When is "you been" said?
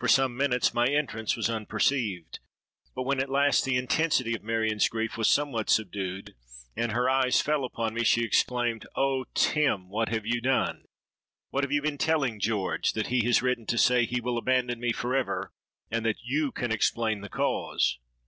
11.70-11.98